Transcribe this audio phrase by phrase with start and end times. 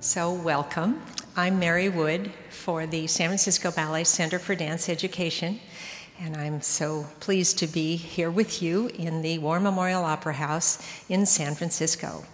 [0.00, 1.02] So, welcome.
[1.36, 5.58] I'm Mary Wood for the San Francisco Ballet Center for Dance Education,
[6.20, 10.78] and I'm so pleased to be here with you in the War Memorial Opera House
[11.08, 12.24] in San Francisco,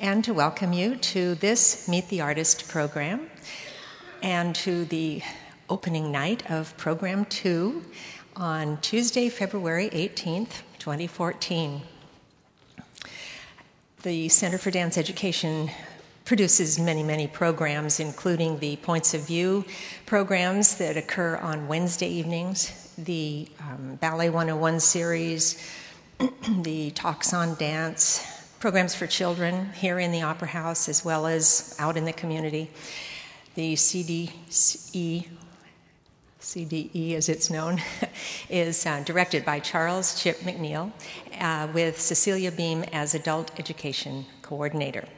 [0.00, 3.28] and to welcome you to this Meet the Artist program
[4.22, 5.20] and to the
[5.68, 7.84] opening night of Program 2
[8.34, 11.82] on Tuesday, February 18th, 2014.
[14.04, 15.70] The Center for Dance Education
[16.30, 19.64] produces many, many programs, including the Points of View
[20.06, 25.60] programs that occur on Wednesday evenings, the um, Ballet 101 series,
[26.62, 28.24] the Talks on Dance,
[28.60, 32.70] programs for children here in the Opera House as well as out in the community,
[33.56, 35.26] the CDE.
[36.40, 37.82] CDE, as it's known,
[38.48, 40.92] is uh, directed by Charles Chip McNeil
[41.40, 45.08] uh, with Cecilia Beam as Adult Education Coordinator.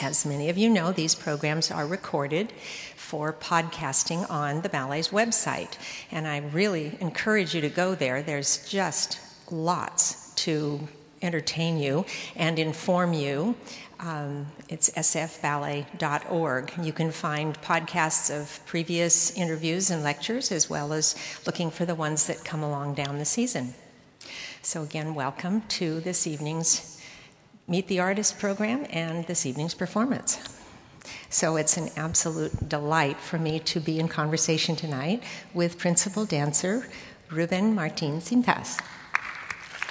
[0.00, 2.52] As many of you know, these programs are recorded
[2.96, 5.76] for podcasting on the ballet's website.
[6.10, 8.22] And I really encourage you to go there.
[8.22, 10.88] There's just lots to
[11.22, 12.04] entertain you
[12.36, 13.54] and inform you.
[14.00, 16.72] Um, it's sfballet.org.
[16.82, 21.14] You can find podcasts of previous interviews and lectures, as well as
[21.46, 23.74] looking for the ones that come along down the season.
[24.62, 26.93] So, again, welcome to this evening's
[27.66, 30.38] Meet the Artist program and this evening's performance.
[31.30, 36.86] So it's an absolute delight for me to be in conversation tonight with principal dancer
[37.30, 38.80] Ruben Martin Cintas.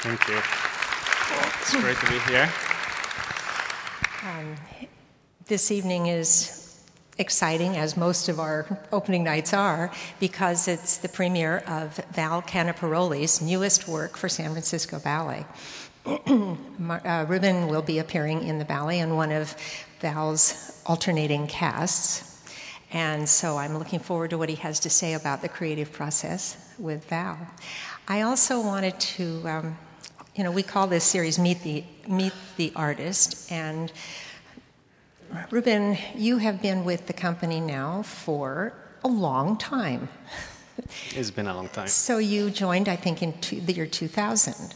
[0.01, 0.39] Thank you.
[1.61, 2.49] It's great to be here.
[4.23, 4.55] Um,
[5.47, 6.81] this evening is
[7.17, 13.41] exciting, as most of our opening nights are, because it's the premiere of Val Caniparoli's
[13.41, 15.45] newest work for San Francisco Ballet.
[16.05, 19.55] uh, Ruben will be appearing in the ballet in one of
[20.01, 22.29] Val's alternating casts.
[22.91, 26.73] And so I'm looking forward to what he has to say about the creative process
[26.77, 27.37] with Val.
[28.07, 29.77] I also wanted to, um,
[30.35, 33.51] you know, we call this series Meet the, Meet the Artist.
[33.51, 33.91] And
[35.49, 40.09] Ruben, you have been with the company now for a long time.
[41.15, 41.87] It's been a long time.
[41.87, 44.75] So you joined, I think, in two, the year 2000.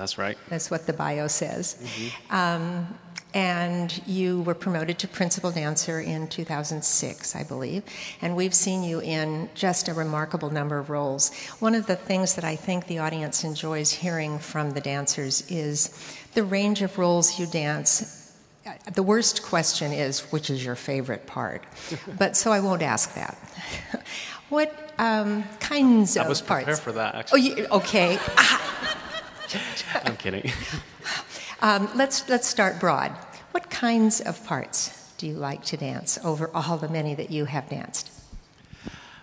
[0.00, 0.38] That's right.
[0.48, 1.76] That's what the bio says.
[1.78, 2.34] Mm-hmm.
[2.34, 2.98] Um,
[3.34, 7.84] and you were promoted to principal dancer in 2006, I believe.
[8.22, 11.32] And we've seen you in just a remarkable number of roles.
[11.60, 15.90] One of the things that I think the audience enjoys hearing from the dancers is
[16.34, 18.34] the range of roles you dance.
[18.92, 21.64] The worst question is, which is your favorite part?
[22.18, 23.38] but so I won't ask that.
[24.48, 26.64] what um, kinds I of was parts?
[26.64, 27.40] prepared for that, actually.
[27.40, 28.18] Oh, you, okay.
[30.04, 30.50] I'm kidding.
[31.62, 33.10] Um, let's, let's start broad.
[33.50, 37.44] What kinds of parts do you like to dance over all the many that you
[37.44, 38.10] have danced?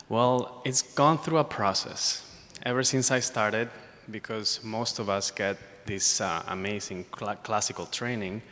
[0.08, 2.24] Well, it's gone through a process
[2.64, 3.70] ever since I started
[4.12, 5.58] because most of us get
[5.88, 8.44] this uh, amazing cl- classical training.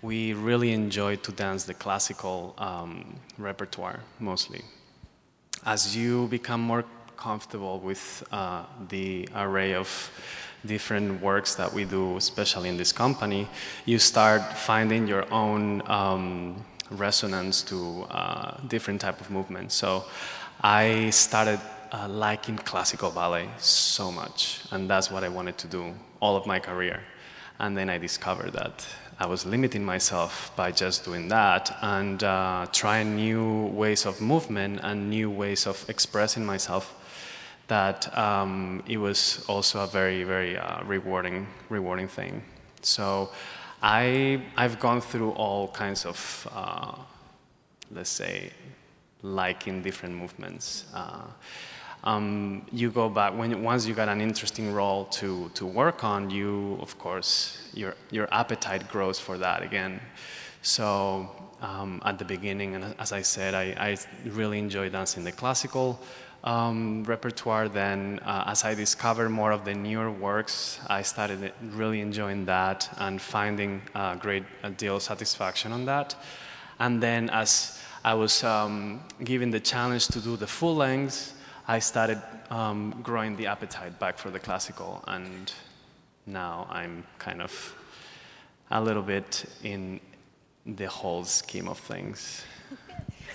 [0.00, 4.62] We really enjoy to dance the classical um, repertoire mostly.
[5.66, 6.84] As you become more
[7.16, 9.88] comfortable with uh, the array of
[10.64, 13.48] different works that we do, especially in this company,
[13.84, 19.74] you start finding your own um, resonance to uh, different type of movements.
[19.74, 20.04] So
[20.62, 21.60] I started
[21.92, 26.46] uh, liking classical ballet so much, and that's what I wanted to do all of
[26.46, 27.00] my career.
[27.58, 28.86] And then I discovered that
[29.18, 34.80] I was limiting myself by just doing that and uh, trying new ways of movement
[34.82, 36.95] and new ways of expressing myself
[37.68, 42.42] that um, it was also a very, very uh, rewarding, rewarding thing.
[42.82, 43.30] So
[43.82, 46.94] I, I've gone through all kinds of, uh,
[47.90, 48.50] let's say,
[49.22, 50.84] liking different movements.
[50.94, 51.22] Uh,
[52.04, 56.30] um, you go back when once you got an interesting role to to work on,
[56.30, 60.00] you of course your your appetite grows for that again.
[60.62, 61.28] So
[61.60, 63.96] um, at the beginning, and as I said, I, I
[64.30, 65.98] really enjoy dancing the classical
[66.46, 72.00] um, repertoire, then uh, as I discovered more of the newer works, I started really
[72.00, 74.44] enjoying that and finding a great
[74.76, 76.14] deal of satisfaction on that.
[76.78, 81.34] And then as I was um, given the challenge to do the full length,
[81.66, 85.52] I started um, growing the appetite back for the classical, and
[86.26, 87.74] now I'm kind of
[88.70, 90.00] a little bit in
[90.64, 92.44] the whole scheme of things.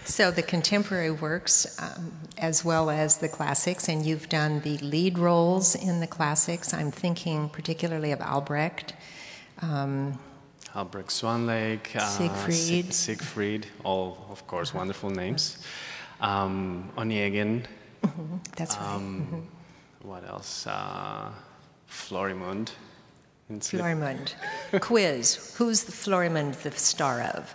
[0.05, 5.17] So the contemporary works, um, as well as the classics, and you've done the lead
[5.17, 6.73] roles in the classics.
[6.73, 8.93] I'm thinking particularly of Albrecht.
[9.61, 10.19] Um,
[10.75, 12.93] Albrecht Swan Lake, uh, Siegfried.
[12.93, 15.57] Siegfried, all of course wonderful names.
[16.19, 17.65] Um, Onegin.
[18.03, 18.37] Mm-hmm.
[18.55, 18.95] That's right.
[18.95, 20.07] Um, Mm-hmm.
[20.07, 20.65] What else?
[20.65, 21.29] Uh,
[21.87, 22.71] Florimund.
[23.51, 24.33] Florimund.
[24.81, 25.55] Quiz.
[25.57, 27.53] Who's the Florimund the star of?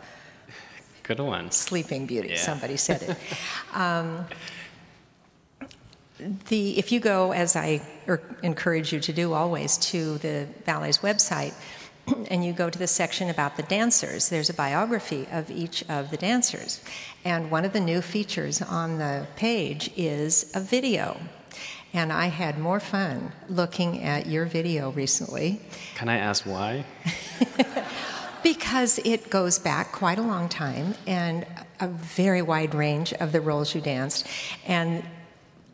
[1.06, 1.52] Good one.
[1.52, 2.30] Sleeping Beauty.
[2.30, 2.36] Yeah.
[2.36, 3.16] Somebody said it.
[3.74, 4.26] um,
[6.48, 10.98] the, if you go, as I er, encourage you to do always, to the ballet's
[10.98, 11.54] website,
[12.28, 16.10] and you go to the section about the dancers, there's a biography of each of
[16.10, 16.82] the dancers.
[17.24, 21.20] And one of the new features on the page is a video.
[21.92, 25.60] And I had more fun looking at your video recently
[25.94, 26.84] Can I ask why?
[28.46, 31.44] because it goes back quite a long time and
[31.80, 34.24] a very wide range of the roles you danced.
[34.68, 35.02] And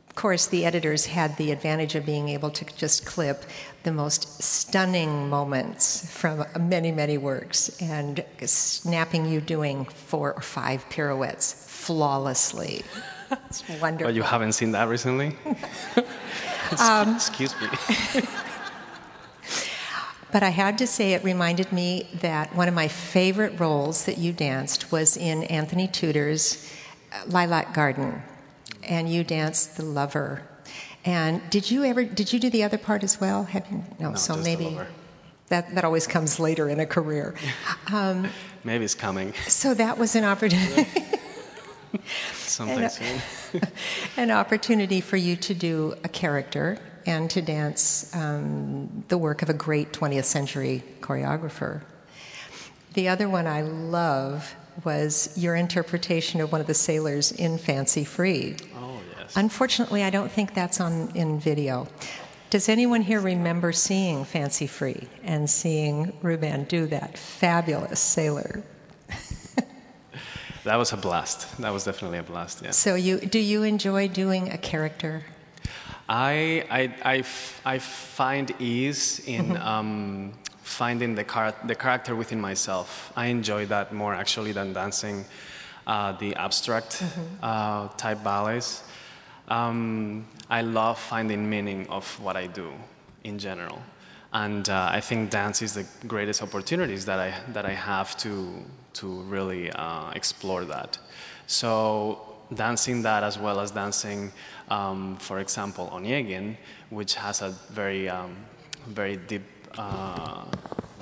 [0.09, 3.45] of course, the editors had the advantage of being able to just clip
[3.83, 10.89] the most stunning moments from many, many works and snapping you doing four or five
[10.89, 12.85] pirouettes flawlessly.
[13.49, 14.11] It's wonderful.
[14.11, 15.37] Oh, you haven't seen that recently?
[16.79, 18.23] Um, Excuse me.
[20.33, 24.17] But I had to say, it reminded me that one of my favorite roles that
[24.17, 26.73] you danced was in Anthony Tudor's
[27.13, 28.23] uh, Lilac Garden,
[28.83, 30.43] and you danced the lover.
[31.05, 32.05] And did you ever?
[32.05, 33.45] Did you do the other part as well?
[33.45, 33.85] Have you?
[34.01, 34.11] No.
[34.11, 34.87] No, so maybe lover.
[35.49, 37.35] that that always comes later in a career.
[37.93, 38.29] Um,
[38.65, 40.87] Maybe it's coming so that was an opportunity.
[42.33, 43.21] sometime uh, soon.
[44.17, 49.49] an opportunity for you to do a character and to dance um, the work of
[49.49, 51.83] a great 20th century choreographer.
[52.95, 54.55] The other one I love
[54.85, 58.57] was your interpretation of one of the sailors in Fancy Free.
[58.77, 59.37] Oh, yes.
[59.37, 61.89] Unfortunately, I don't think that's on in video.
[62.51, 68.63] Does anyone here remember seeing Fancy Free and seeing Ruben do that fabulous sailor?
[70.65, 71.59] That was a blast.
[71.59, 72.77] That was definitely a blast, yes.
[72.77, 75.25] So, you do you enjoy doing a character?
[76.13, 80.33] I, I, I, f- I find ease in um,
[80.63, 83.11] finding the, char- the character within myself.
[83.17, 85.25] I enjoy that more actually than dancing
[85.87, 87.03] uh, the abstract
[87.43, 88.85] uh, type ballets.
[89.49, 92.73] Um, I love finding meaning of what I do
[93.25, 93.81] in general.
[94.35, 98.63] And uh, I think dance is the greatest opportunities that I, that I have to,
[98.95, 100.99] to really uh, explore that.
[101.47, 104.33] So dancing that as well as dancing,
[104.69, 106.57] um, for example, Onegin,
[106.91, 108.37] which has a very, um,
[108.87, 109.43] very deep
[109.79, 110.45] uh,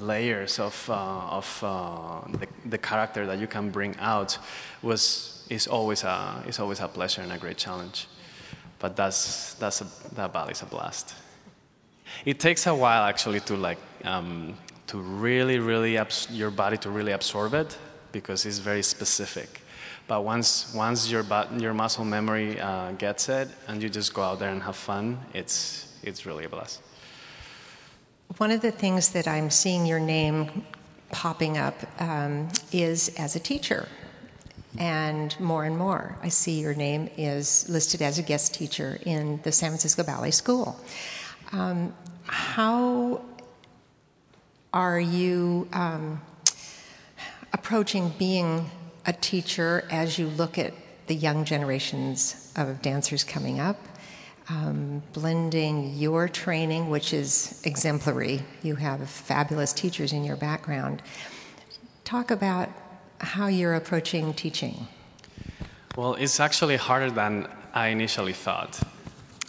[0.01, 4.39] layers of, uh, of uh, the, the character that you can bring out,
[4.83, 8.07] was is always a is always a pleasure and a great challenge.
[8.79, 11.15] But that's that's a, that ballet is a blast.
[12.25, 14.55] It takes a while actually to like um,
[14.87, 15.99] to really, really
[16.31, 17.79] your body to really absorb it
[18.13, 19.61] because it's very specific.
[20.11, 21.25] But once once your
[21.57, 25.21] your muscle memory uh, gets it and you just go out there and have fun,
[25.35, 26.83] it's it's really a blast.
[28.39, 30.67] One of the things that I'm seeing your name
[31.13, 33.87] popping up um, is as a teacher.
[34.79, 39.41] And more and more, I see your name is listed as a guest teacher in
[39.45, 40.77] the San Francisco Ballet School.
[41.53, 43.23] Um, how
[44.73, 46.21] are you um,
[47.53, 48.69] approaching being
[49.07, 50.75] a teacher as you look at
[51.07, 53.77] the young generations of dancers coming up?
[54.51, 58.43] um, blending your training, which is exemplary.
[58.63, 61.03] You have fabulous teachers in your background.
[62.05, 62.69] Talk about
[63.19, 64.89] how you're approaching teaching.
[65.97, 68.81] Well, it's actually harder than I initially thought.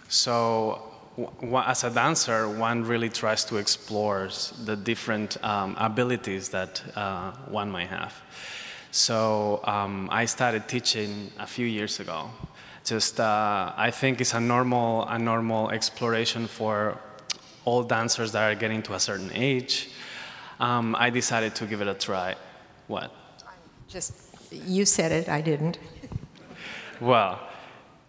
[0.08, 0.82] So,
[1.66, 4.28] as a dancer, one really tries to explore
[4.64, 8.14] the different um, abilities that uh, one might have.
[8.92, 12.28] So, um, I started teaching a few years ago.
[12.84, 16.98] Just, uh, I think it's a normal, a normal exploration for
[17.64, 19.88] all dancers that are getting to a certain age.
[20.60, 22.34] Um, I decided to give it a try.
[22.86, 23.10] What?
[23.88, 24.12] Just,
[24.50, 25.78] you said it, I didn't.
[27.00, 27.40] Well,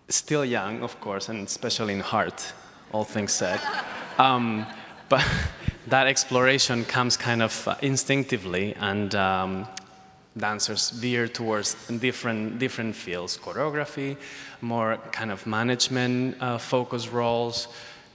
[0.10, 2.52] still young, of course, and especially in heart,
[2.92, 3.62] all things said.
[4.18, 4.66] Um,
[5.08, 5.26] but
[5.88, 9.66] that exploration comes kind of uh, instinctively, and um,
[10.38, 14.18] dancers veer towards different, different fields choreography,
[14.62, 17.68] more kind of management uh, focused roles,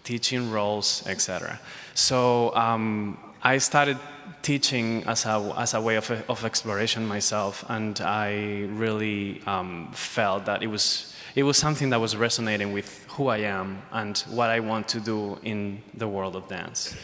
[0.04, 1.60] teaching roles, etc.
[1.94, 3.98] So um, I started
[4.42, 10.46] teaching as a, as a way of, of exploration myself, and I really um, felt
[10.46, 14.50] that it was, it was something that was resonating with who I am and what
[14.50, 16.96] I want to do in the world of dance.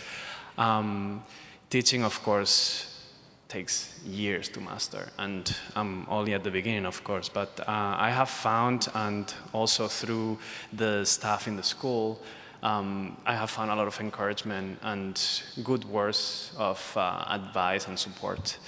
[0.56, 1.22] Um,
[1.70, 2.93] teaching, of course,
[3.54, 7.28] takes years to master, and I'm only at the beginning, of course.
[7.28, 10.38] But uh, I have found, and also through
[10.72, 12.20] the staff in the school,
[12.64, 15.14] um, I have found a lot of encouragement and
[15.62, 18.58] good words of uh, advice and support.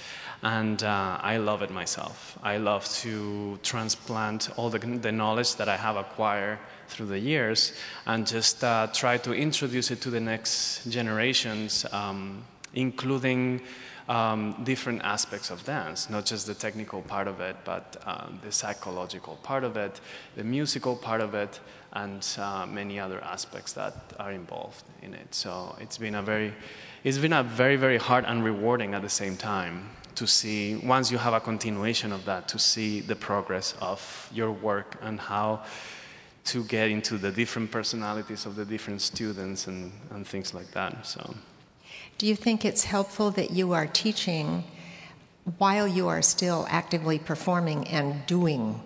[0.41, 2.37] And uh, I love it myself.
[2.43, 7.73] I love to transplant all the, the knowledge that I have acquired through the years
[8.05, 13.61] and just uh, try to introduce it to the next generations, um, including
[14.07, 18.51] um, different aspects of dance, not just the technical part of it, but um, the
[18.51, 19.99] psychological part of it,
[20.35, 21.59] the musical part of it,
[21.93, 25.33] and uh, many other aspects that are involved in it.
[25.33, 26.53] So it's been a very,
[27.03, 31.11] it's been a very, very hard and rewarding at the same time to see once
[31.11, 35.63] you have a continuation of that to see the progress of your work and how
[36.43, 41.05] to get into the different personalities of the different students and, and things like that
[41.05, 41.35] so
[42.17, 44.63] do you think it's helpful that you are teaching
[45.57, 48.81] while you are still actively performing and doing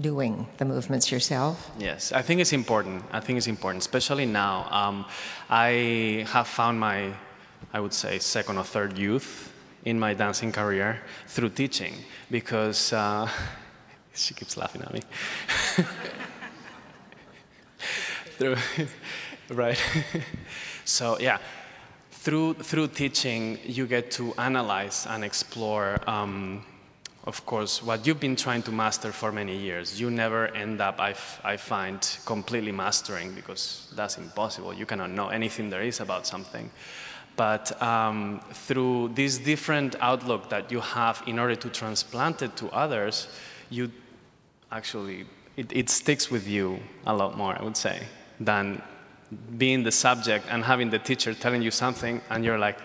[0.00, 1.70] doing the movements yourself?
[1.78, 3.04] Yes, I think it's important.
[3.12, 4.66] I think it's important, especially now.
[4.70, 5.04] Um,
[5.50, 7.12] I have found my,
[7.74, 9.52] I would say, second or third youth
[9.84, 11.94] in my dancing career through teaching
[12.30, 13.28] because uh,
[14.14, 15.02] she keeps laughing at me.
[18.38, 18.56] through,
[19.50, 19.82] right.
[20.84, 21.38] so yeah,
[22.22, 26.64] through, through teaching, you get to analyze and explore, um,
[27.24, 30.00] of course, what you've been trying to master for many years.
[30.00, 34.72] You never end up, I, I find, completely mastering because that's impossible.
[34.72, 36.70] You cannot know anything there is about something.
[37.34, 42.70] But um, through this different outlook that you have in order to transplant it to
[42.70, 43.26] others,
[43.68, 43.90] you
[44.70, 45.26] actually,
[45.56, 48.06] it, it sticks with you a lot more, I would say,
[48.38, 48.80] than
[49.56, 52.78] being the subject and having the teacher telling you something and you're like,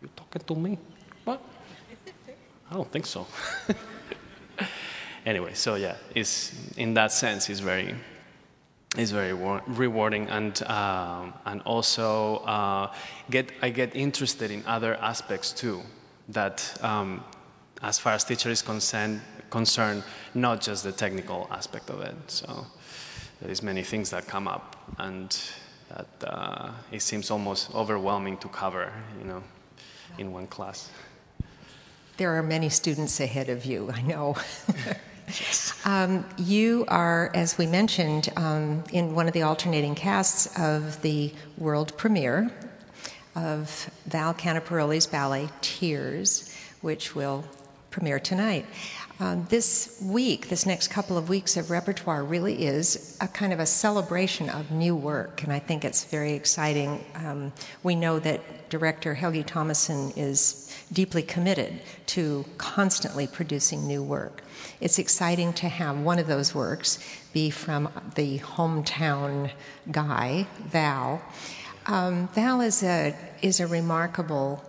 [0.00, 0.78] You're talking to me?
[1.24, 1.40] What?
[2.70, 3.26] I don't think so.
[5.26, 7.94] anyway, so yeah, it's, in that sense, it's very,
[8.96, 12.92] it's very rewarding and, uh, and also uh,
[13.30, 15.82] get, I get interested in other aspects too
[16.28, 17.22] that um,
[17.82, 20.02] as far as teacher is concerned, concerned,
[20.34, 22.16] not just the technical aspect of it.
[22.26, 22.66] So
[23.40, 25.36] there is many things that come up, and
[25.88, 29.42] that uh, it seems almost overwhelming to cover, you know,
[30.18, 30.90] in one class.
[32.16, 34.36] There are many students ahead of you, I know.
[35.84, 41.32] um, you are, as we mentioned, um, in one of the alternating casts of the
[41.58, 42.50] world premiere
[43.34, 47.44] of Val Caniparoli's ballet Tears, which will
[47.96, 48.66] premiere tonight.
[49.20, 53.58] Um, this week, this next couple of weeks of repertoire really is a kind of
[53.58, 57.02] a celebration of new work, and I think it's very exciting.
[57.14, 64.42] Um, we know that director Helgi Tomasson is deeply committed to constantly producing new work.
[64.82, 66.98] It's exciting to have one of those works
[67.32, 69.50] be from the hometown
[69.90, 71.22] guy, Val.
[71.86, 74.62] Um, Val is a is a remarkable,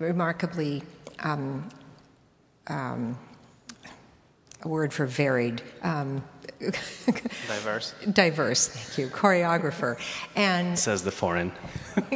[0.00, 0.82] remarkably
[1.20, 1.70] um,
[2.66, 3.18] um,
[4.62, 5.62] a word for varied.
[5.82, 6.22] Um,
[7.46, 7.94] diverse.
[8.12, 9.08] Diverse, thank you.
[9.08, 9.98] Choreographer.
[10.36, 11.52] And says the foreign.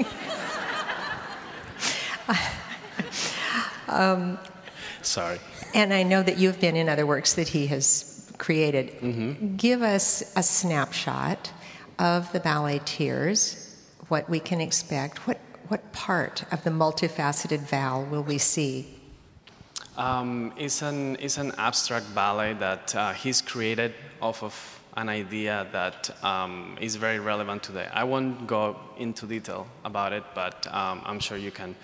[3.88, 4.38] um,
[5.02, 5.38] Sorry.
[5.74, 8.92] And I know that you've been in other works that he has created.
[9.00, 9.56] Mm-hmm.
[9.56, 11.52] Give us a snapshot
[11.98, 13.76] of the ballet Tears,
[14.08, 15.26] what we can expect.
[15.26, 15.38] What,
[15.68, 18.97] what part of the multifaceted Val will we see?
[19.98, 26.24] Um, it's, an, an abstract ballet that uh, he's created off of an idea that
[26.24, 27.88] um, is very relevant today.
[27.92, 31.74] I won't go into detail about it, but um, I'm sure you can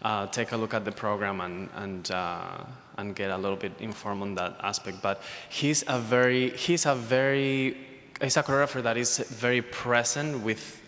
[0.00, 2.64] uh, take a look at the program and, and, uh,
[2.96, 5.02] and get a little bit informed on that aspect.
[5.02, 7.76] But he's a very, he's a very,
[8.22, 10.80] he's a choreographer that is very present with,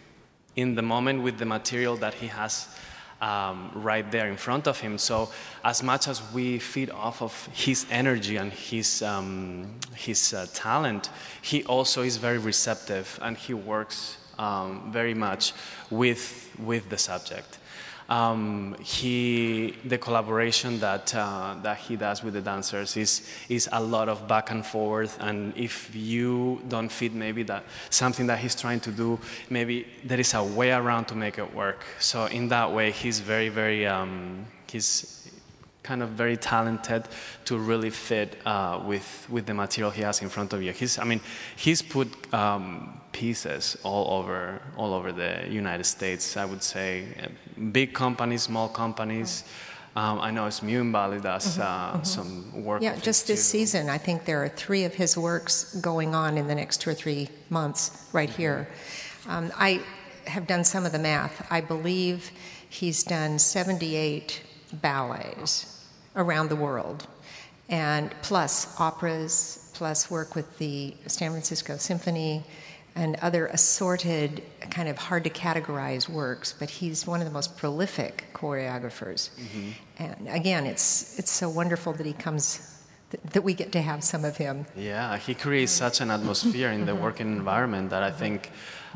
[0.57, 2.67] in the moment with the material that he has
[3.23, 4.99] um, right there in front of him.
[4.99, 5.31] So,
[5.64, 11.09] as much as we feed off of his energy and his, um, his uh, talent,
[11.41, 15.55] he also is very receptive and he works um, very much
[15.88, 17.59] with, with the subject.
[18.12, 23.81] Um, he, the collaboration that, uh, that he does with the dancers is, is a
[23.81, 25.16] lot of back and forth.
[25.19, 30.21] And if you don't fit maybe that something that he's trying to do, maybe there
[30.21, 31.87] is a way around to make it work.
[32.00, 35.22] So in that way, he's very, very, um, he's
[35.83, 37.05] kind of very talented
[37.45, 40.73] to really fit uh, with with the material he has in front of you.
[40.73, 41.21] He's, I mean,
[41.57, 46.37] he's put um, pieces all over all over the United States.
[46.37, 47.07] I would say,
[47.73, 49.45] big companies, small companies,
[49.95, 50.91] Um, I know Smuin
[51.23, 52.05] does uh, mm-hmm, mm-hmm.
[52.05, 52.81] some work.
[52.81, 53.59] Yeah, just this too.
[53.59, 56.91] season, I think there are three of his works going on in the next two
[56.91, 58.43] or three months right mm-hmm.
[58.43, 58.69] here.
[59.29, 59.83] Um, I
[60.27, 61.47] have done some of the math.
[61.51, 62.31] I believe
[62.71, 64.43] he's done 78
[64.81, 65.72] ballets
[66.16, 67.07] around the world,
[67.69, 72.45] and plus operas, plus work with the San Francisco Symphony
[72.95, 77.57] and other assorted, kind of hard to categorize works, but he's one of the most
[77.57, 79.31] prolific choreographers.
[79.31, 79.71] Mm-hmm.
[79.99, 82.69] And again, it's, it's so wonderful that he comes
[83.33, 84.64] that we get to have some of him.
[84.75, 88.50] Yeah, he creates such an atmosphere in the working environment that I think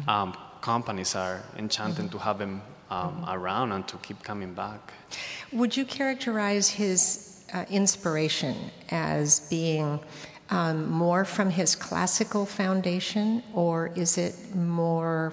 [0.09, 4.93] um, companies are enchanted to have him um, around and to keep coming back.
[5.53, 8.57] Would you characterize his uh, inspiration
[8.91, 10.01] as being
[10.51, 15.33] um, more from his classical foundation, or is it more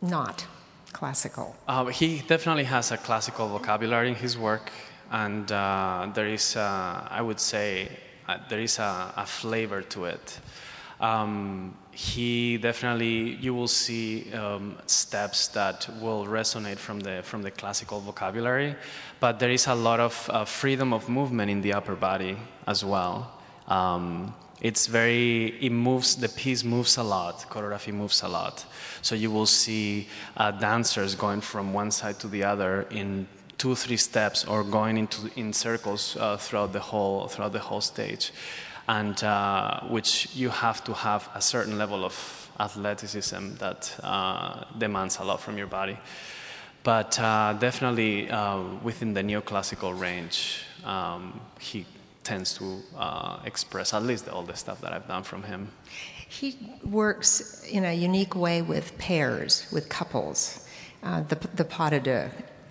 [0.00, 0.46] not
[0.92, 1.56] classical?
[1.66, 4.70] Uh, he definitely has a classical vocabulary in his work,
[5.10, 7.88] and uh, there is, uh, I would say,
[8.28, 10.40] uh, there is a, a, flavor to it.
[10.98, 17.50] Um, he definitely, you will see um, steps that will resonate from the from the
[17.50, 18.74] classical vocabulary,
[19.20, 22.36] but there is a lot of uh, freedom of movement in the upper body
[22.66, 23.40] as well.
[23.68, 28.64] Um, it's very it moves the piece moves a lot choreography moves a lot
[29.02, 33.26] so you will see uh, dancers going from one side to the other in
[33.58, 37.80] two three steps or going into in circles uh, throughout the whole throughout the whole
[37.80, 38.32] stage
[38.88, 45.18] and uh, which you have to have a certain level of athleticism that uh, demands
[45.18, 45.98] a lot from your body
[46.82, 51.86] but uh, definitely uh, within the neoclassical range um, he
[52.24, 55.68] tends to uh, express at least all the stuff that I've done from him.
[56.28, 60.66] He works in a unique way with pairs, with couples.
[61.02, 62.30] Uh, the, the pas de deux.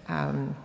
[0.10, 0.56] Um,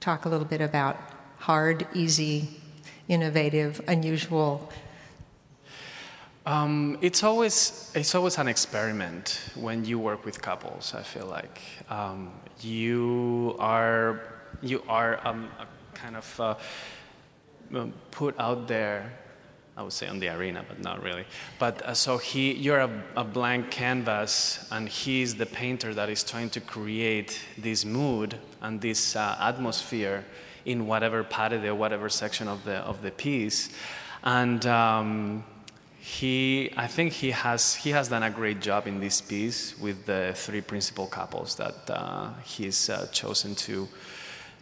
[0.00, 0.96] talk a little bit about
[1.38, 2.61] hard, easy,
[3.08, 4.70] innovative, unusual.
[6.44, 10.92] Um, it's always it's always an experiment when you work with couples.
[10.94, 14.20] I feel like um, you are
[14.60, 15.48] you are um,
[15.94, 16.54] kind of uh,
[17.74, 19.12] um, put out there
[19.76, 21.24] I would say on the arena, but not really.
[21.58, 26.22] But uh, so he, you're a, a, blank canvas, and he's the painter that is
[26.22, 30.26] trying to create this mood and this uh, atmosphere
[30.64, 33.70] in whatever part of the whatever section of the of the piece.
[34.24, 35.44] And um,
[35.98, 40.06] he, I think he has he has done a great job in this piece with
[40.06, 43.88] the three principal couples that uh, he's uh, chosen to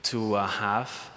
[0.04, 1.10] to uh, have.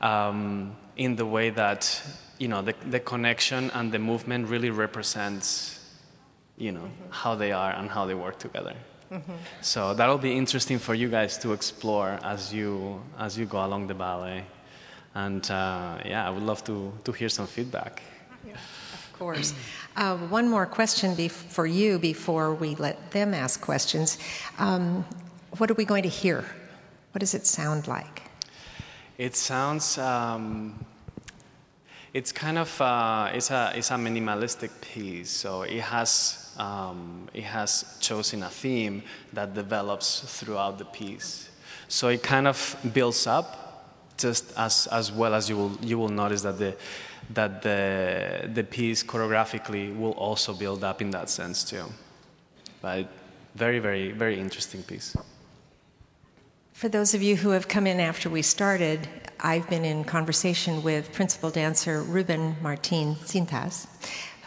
[0.00, 2.02] Um, in the way that
[2.38, 5.78] you know the, the connection and the movement really represents
[6.56, 8.74] you know how they are and how they work together
[9.10, 9.32] mm-hmm.
[9.60, 13.86] so that'll be interesting for you guys to explore as you as you go along
[13.86, 14.44] the ballet.
[15.14, 18.02] And uh, yeah i would love to to hear some feedback.
[18.46, 19.54] Yeah, of course.
[19.96, 24.18] Uh, one more question be- for you before we let them ask questions.
[24.58, 25.04] Um,
[25.56, 26.44] what are we going to hear?
[27.12, 28.22] What does it sound like?
[29.16, 29.98] It sounds.
[29.98, 30.86] Um,
[32.14, 37.44] it's kind of uh, it's a it's a minimalistic piece, so it has um, it
[37.44, 41.50] has chosen a theme that develops throughout the piece.
[41.88, 43.64] So it kind of builds up,
[44.18, 46.76] just as as well as you will you will notice that the
[47.30, 51.84] that the the piece choreographically will also build up in that sense too.
[52.82, 53.08] But
[53.54, 55.16] very very very interesting piece.
[56.72, 59.08] For those of you who have come in after we started,
[59.40, 63.88] I've been in conversation with principal dancer Ruben Martin Cintas,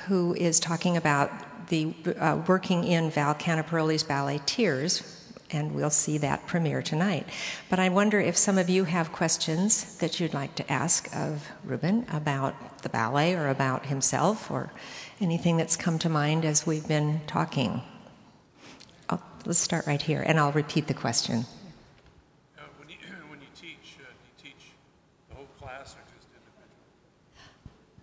[0.08, 1.30] who is talking about
[1.72, 5.18] the uh, working in Val Caniparoli's ballet Tears,
[5.50, 7.28] and we'll see that premiere tonight.
[7.70, 11.48] But I wonder if some of you have questions that you'd like to ask of
[11.64, 14.72] Ruben about the ballet or about himself or
[15.22, 17.82] anything that's come to mind as we've been talking.
[19.10, 21.46] Oh, let's start right here, and I'll repeat the question.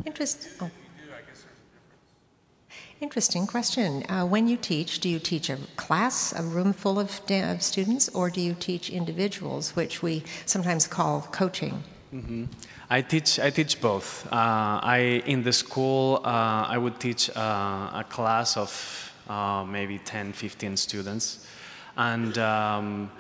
[0.07, 0.71] Interest, oh.
[3.01, 4.03] Interesting question.
[4.11, 7.63] Uh, when you teach, do you teach a class, a room full of, da- of
[7.63, 11.85] students, or do you teach individuals, which we sometimes call coaching?
[12.13, 12.47] Mm-hmm.
[12.91, 13.39] I teach.
[13.39, 14.27] I teach both.
[14.33, 19.99] Uh, I in the school uh, I would teach uh, a class of uh, maybe
[19.99, 21.47] 10, 15 students,
[21.97, 23.11] and um,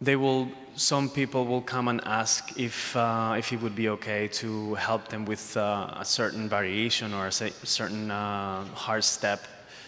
[0.00, 0.48] they will
[0.80, 5.08] some people will come and ask if, uh, if it would be okay to help
[5.08, 9.46] them with uh, a certain variation or a certain uh, hard step.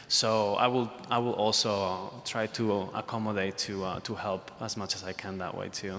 [0.09, 4.95] So I will, I will also try to accommodate to, uh, to help as much
[4.95, 5.99] as I can that way too.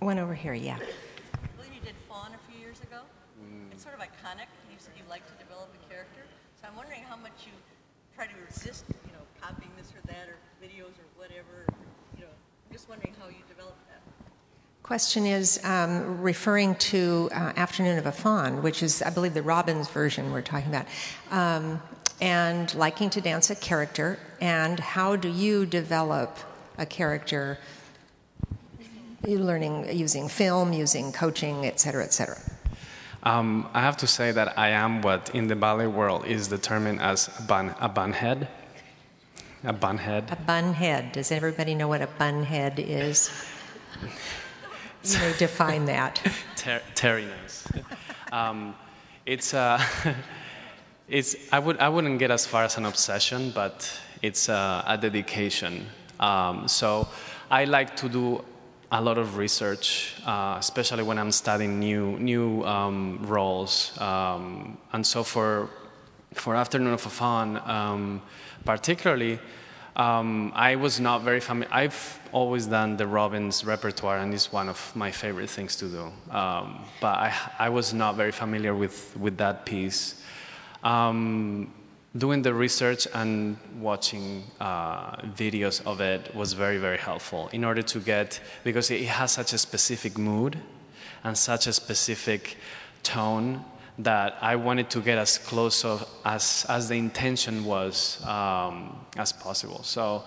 [0.00, 0.78] One over here, yeah.
[0.78, 3.02] I believe you did Faun a few years ago.
[3.70, 4.48] It's sort of iconic.
[4.68, 6.22] You said you like to develop a character.
[6.60, 7.52] So I'm wondering how much you
[8.16, 9.05] try to resist, you know,
[9.40, 11.66] copying this or that or videos or whatever.
[12.16, 12.30] You know,
[12.68, 14.00] I'm just wondering how you develop that.
[14.82, 19.42] Question is um, referring to uh, Afternoon of a Faun, which is, I believe, the
[19.42, 20.86] Robbins version we're talking about,
[21.30, 21.82] um,
[22.20, 26.38] and liking to dance a character, and how do you develop
[26.78, 27.58] a character?
[29.26, 32.38] You learning using film, using coaching, et cetera, et cetera.
[33.24, 37.00] Um, I have to say that I am what in the ballet world is determined
[37.00, 38.46] as a bun, a bunhead.
[39.66, 40.30] A bunhead.
[40.30, 41.10] A bunhead.
[41.10, 43.30] Does everybody know what a bunhead is?
[45.04, 46.20] You may define that.
[46.56, 47.68] Ter- Terry knows.
[48.32, 48.74] Um,
[49.24, 49.80] it's, uh,
[51.08, 53.88] it's I, would, I wouldn't get as far as an obsession, but
[54.20, 55.86] it's uh, a dedication.
[56.18, 57.06] Um, so
[57.52, 58.44] I like to do
[58.90, 63.96] a lot of research, uh, especially when I'm studying new new um, roles.
[64.00, 65.70] Um, and so for
[66.36, 68.22] for Afternoon of a Faun, um,
[68.64, 69.38] particularly,
[69.96, 71.72] um, I was not very familiar.
[71.72, 76.12] I've always done the Robbins repertoire, and it's one of my favorite things to do.
[76.30, 80.22] Um, but I, I was not very familiar with with that piece.
[80.84, 81.72] Um,
[82.18, 87.82] doing the research and watching uh, videos of it was very very helpful in order
[87.82, 90.58] to get because it has such a specific mood
[91.24, 92.56] and such a specific
[93.02, 93.64] tone
[93.98, 99.32] that I wanted to get as close of, as as the intention was um, as
[99.32, 99.82] possible.
[99.82, 100.24] So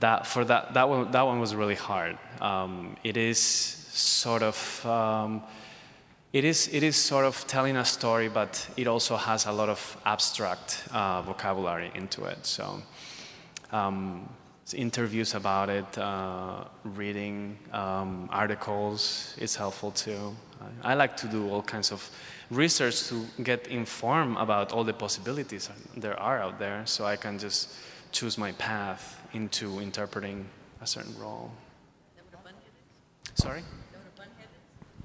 [0.00, 2.18] that for that that one that one was really hard.
[2.40, 5.42] Um, it is sort of um,
[6.30, 9.70] it is, it is sort of telling a story, but it also has a lot
[9.70, 12.44] of abstract uh, vocabulary into it.
[12.44, 12.82] So,
[13.72, 14.28] um,
[14.74, 20.36] interviews about it, uh, reading um, articles is helpful too.
[20.82, 22.10] I like to do all kinds of
[22.50, 27.38] research to get informed about all the possibilities there are out there, so I can
[27.38, 27.70] just
[28.12, 30.46] choose my path into interpreting
[30.80, 31.50] a certain role.
[33.34, 33.62] Sorry.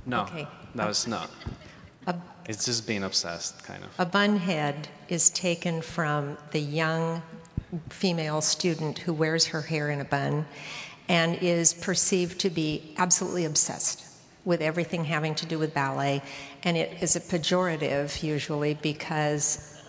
[0.06, 0.47] No, Okay.
[0.73, 1.29] no, it's not.
[2.08, 3.89] A, It's just being obsessed, kind of.
[3.99, 7.21] a bunhead is taken from the young
[7.89, 10.45] female student who wears her hair in a bun
[11.08, 14.03] and is perceived to be absolutely obsessed
[14.45, 16.21] with everything having to do with ballet.
[16.63, 19.82] And it is a pejorative usually because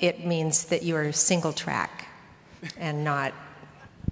[0.00, 2.08] it means that you are single track
[2.76, 3.32] and not.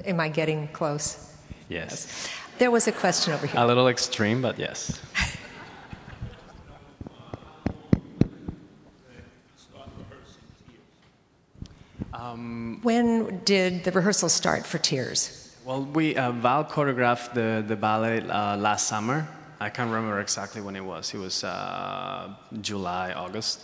[0.05, 1.35] Am I getting close?
[1.69, 2.29] Yes.
[2.59, 3.61] There was a question over here.
[3.61, 5.01] A little extreme, but yes.
[12.83, 15.55] When did the rehearsal start for Tears?
[15.65, 19.29] Well, we uh, Val choreographed the the ballet uh, last summer.
[19.63, 21.15] I can't remember exactly when it was.
[21.15, 23.61] It was uh, July, August,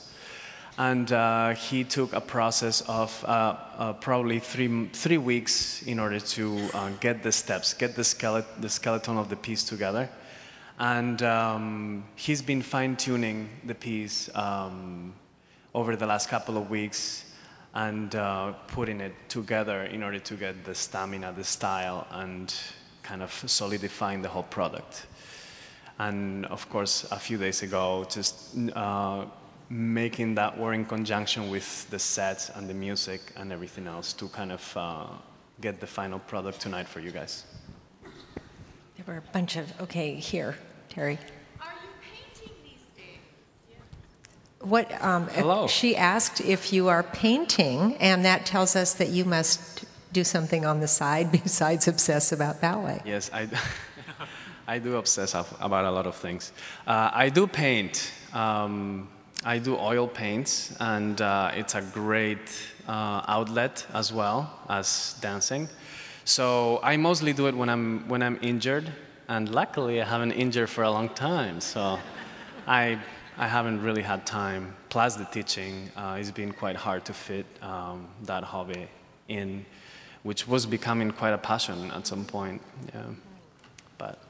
[0.79, 6.21] and uh, he took a process of uh, uh, probably three three weeks in order
[6.21, 10.09] to uh, get the steps, get the skeleton the skeleton of the piece together,
[10.79, 15.13] and um, he's been fine tuning the piece um,
[15.75, 17.25] over the last couple of weeks
[17.75, 22.55] and uh, putting it together in order to get the stamina, the style, and
[23.03, 25.07] kind of solidifying the whole product.
[25.99, 29.25] And of course, a few days ago, just uh,
[29.69, 34.29] making that work in conjunction with the sets and the music and everything else to
[34.29, 35.07] kind of uh,
[35.61, 37.45] get the final product tonight for you guys.
[38.97, 40.57] There were a bunch of, okay, here,
[40.89, 41.19] Terry.
[41.61, 43.19] Are you painting these days?
[44.61, 45.67] What, um, Hello.
[45.67, 50.65] She asked if you are painting, and that tells us that you must do something
[50.65, 53.03] on the side besides obsess about ballet.
[53.05, 53.49] Yes, I,
[54.68, 56.52] I do obsess about a lot of things.
[56.87, 58.12] Uh, I do paint.
[58.35, 59.09] Um,
[59.42, 62.50] I do oil paints, and uh, it's a great
[62.87, 65.70] uh, outlet as well as dancing.
[66.26, 68.92] So I mostly do it when I'm when I'm injured,
[69.28, 71.62] and luckily I haven't injured for a long time.
[71.62, 71.98] So
[72.66, 73.00] I
[73.38, 74.74] I haven't really had time.
[74.90, 78.87] Plus the teaching, uh, it's been quite hard to fit um, that hobby
[79.28, 79.64] in,
[80.24, 82.61] which was becoming quite a passion at some point.
[82.92, 83.04] Yeah,
[83.96, 84.28] but.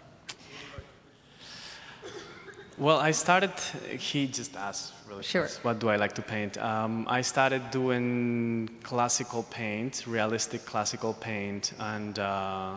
[2.79, 3.51] Well, I started.
[3.99, 5.47] He just asked really Sure.
[5.49, 6.57] fast, What do I like to paint?
[6.59, 12.77] Um, I started doing classical paint, realistic classical paint, and uh,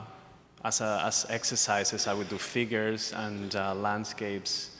[0.65, 4.71] as, a, as exercises, I would do figures and uh, landscapes.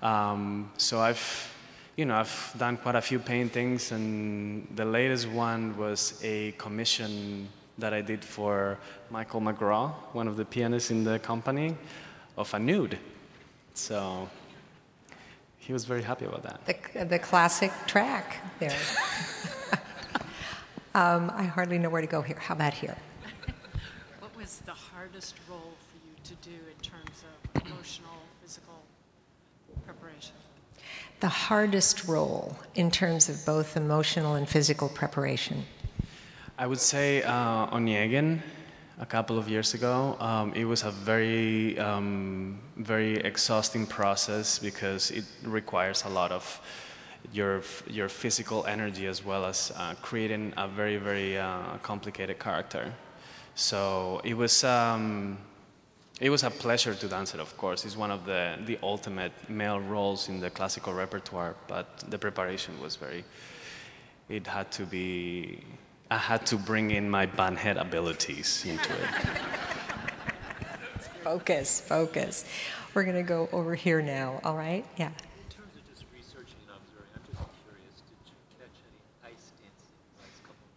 [0.00, 1.52] Um, so I've,
[1.98, 7.50] you know, I've done quite a few paintings, and the latest one was a commission
[7.76, 8.78] that I did for
[9.10, 11.76] Michael McGraw, one of the pianists in the company,
[12.38, 12.98] of a nude.
[13.74, 14.30] So
[15.66, 16.60] he was very happy about that.
[16.66, 18.76] The, the classic track there.
[20.94, 22.36] um, I hardly know where to go here.
[22.38, 22.96] How about here?
[24.20, 28.82] What was the hardest role for you to do in terms of emotional, physical
[29.86, 30.34] preparation?
[31.20, 35.64] The hardest role in terms of both emotional and physical preparation.
[36.58, 38.42] I would say uh, Onegin
[38.98, 40.16] a couple of years ago.
[40.20, 46.60] Um, it was a very, um, very exhausting process because it requires a lot of
[47.32, 52.92] your your physical energy as well as uh, creating a very, very uh, complicated character.
[53.54, 54.64] So it was.
[54.64, 55.38] Um,
[56.20, 57.84] it was a pleasure to dance it, of course.
[57.84, 62.80] It's one of the, the ultimate male roles in the classical repertoire, but the preparation
[62.80, 63.24] was very,
[64.28, 65.58] it had to be
[66.10, 69.08] I had to bring in my bunhead abilities into it.
[71.22, 72.44] focus, focus.
[72.92, 74.84] We're going to go over here now, all right?
[74.96, 75.06] Yeah.
[75.06, 75.12] In
[75.50, 79.96] terms of just researching and observing, I'm just curious, did you catch any ice dancing
[80.12, 80.72] the last couple of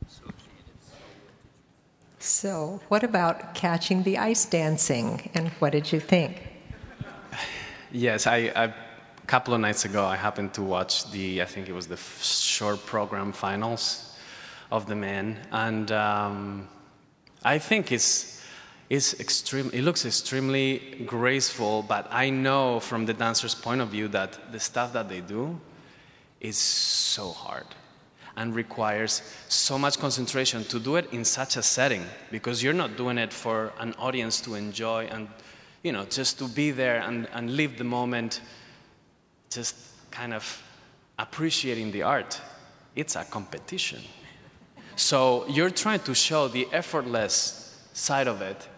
[0.00, 0.48] months from Sochi?
[0.54, 5.72] And if so, what did you So, what about catching the ice dancing, and what
[5.72, 6.40] did you think?
[7.90, 8.74] Yes, I, I, a
[9.26, 12.86] couple of nights ago, I happened to watch the, I think it was the short
[12.86, 14.07] program finals
[14.70, 16.68] of the men, and um,
[17.44, 18.44] I think it's,
[18.90, 24.08] it's extreme, it looks extremely graceful, but I know from the dancer's point of view
[24.08, 25.58] that the stuff that they do
[26.40, 27.66] is so hard
[28.36, 32.96] and requires so much concentration to do it in such a setting because you're not
[32.96, 35.26] doing it for an audience to enjoy and
[35.82, 38.40] you know just to be there and, and live the moment
[39.50, 39.74] just
[40.12, 40.62] kind of
[41.18, 42.40] appreciating the art.
[42.94, 44.02] It's a competition
[44.98, 48.68] so you're trying to show the effortless side of it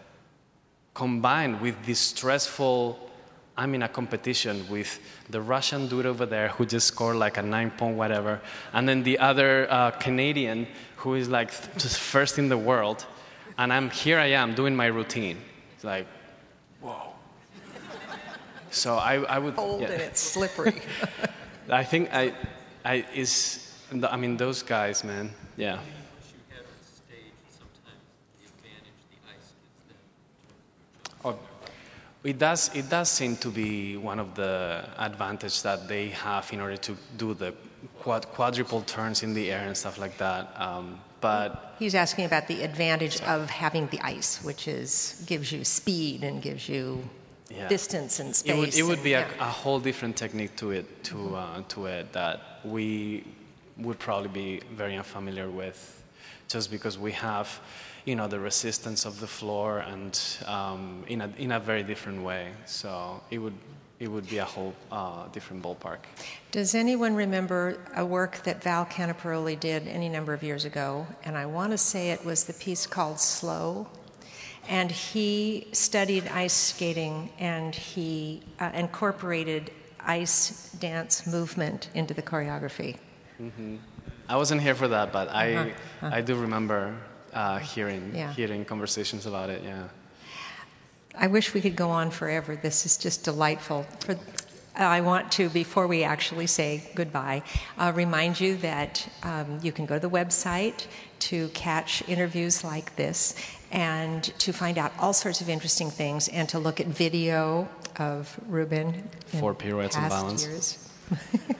[0.95, 3.11] combined with this stressful
[3.57, 7.43] I'm in a competition with the Russian dude over there who just scored like a
[7.43, 8.41] nine point whatever,
[8.73, 13.05] and then the other uh, Canadian who is like just first in the world,
[13.59, 15.37] and I'm here I am doing my routine.
[15.75, 16.07] It's like,
[16.81, 17.13] whoa.
[18.71, 19.57] So I, I would.
[19.57, 19.91] Cold yeah.
[19.91, 20.81] and it's slippery.
[21.71, 22.33] I think I,
[22.85, 25.31] I is, I mean those guys, man.
[25.57, 25.75] Yeah.
[25.75, 28.01] once you have on stage, sometimes
[28.39, 29.99] the advantage the ice gives them?
[31.25, 31.39] Oh,
[32.25, 32.71] it does.
[32.75, 36.97] It does seem to be one of the advantage that they have in order to
[37.17, 37.55] do the
[38.01, 40.53] quad, quadruple turns in the air and stuff like that.
[40.61, 45.65] Um, but He's asking about the advantage of having the ice, which is gives you
[45.65, 47.03] speed and gives you
[47.51, 47.69] Yeah.
[47.69, 48.53] distance and space.
[48.55, 49.49] it would, it would and- be a, yeah.
[49.49, 53.25] a whole different technique to it to uh, to it that we
[53.79, 55.79] would probably be very unfamiliar with,
[56.49, 57.49] just because we have,
[58.05, 62.23] you know, the resistance of the floor and um, in a in a very different
[62.23, 62.49] way.
[62.67, 63.55] So it would
[63.99, 65.99] it would be a whole uh, different ballpark.
[66.53, 71.07] Does anyone remember a work that Val Caniparoli did any number of years ago?
[71.25, 73.87] And I want to say it was the piece called Slow.
[74.69, 82.97] And he studied ice skating and he uh, incorporated ice dance movement into the choreography.
[84.29, 86.11] I wasn't here for that, but I Uh-huh.
[86.13, 86.95] I do remember
[87.33, 88.33] uh, hearing Yeah.
[88.33, 89.63] hearing conversations about it.
[89.65, 89.89] Yeah.
[91.19, 92.57] I wish we could go on forever.
[92.57, 93.85] This is just delightful.
[94.01, 94.17] For,
[94.77, 97.43] I want to, before we actually say goodbye,
[97.77, 100.87] uh, remind you that um, you can go to the website
[101.21, 103.35] to catch interviews like this
[103.73, 108.39] and to find out all sorts of interesting things and to look at video of
[108.47, 109.09] Ruben.
[109.27, 110.89] For pirouettes and balance.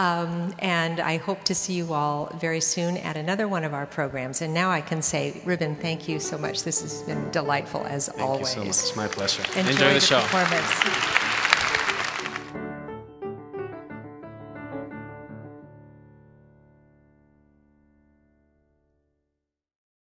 [0.00, 3.84] Um, and I hope to see you all very soon at another one of our
[3.84, 4.40] programs.
[4.40, 6.64] And now I can say, Ruben, thank you so much.
[6.64, 8.40] This has been delightful as Thank always.
[8.40, 8.68] you so much.
[8.68, 9.42] It's my pleasure.
[9.58, 10.20] Enjoy, Enjoy the show.
[10.22, 11.29] performance.